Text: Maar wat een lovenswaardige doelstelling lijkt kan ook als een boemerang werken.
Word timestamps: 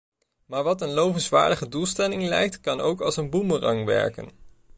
Maar 0.45 0.63
wat 0.63 0.81
een 0.81 0.93
lovenswaardige 0.93 1.67
doelstelling 1.67 2.23
lijkt 2.23 2.59
kan 2.61 2.79
ook 2.79 3.01
als 3.01 3.17
een 3.17 3.29
boemerang 3.29 3.85
werken. 3.85 4.29